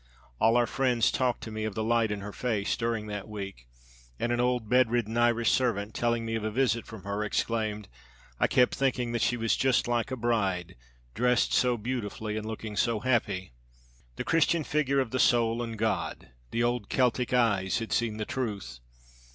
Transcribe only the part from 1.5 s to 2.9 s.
me of the light in her face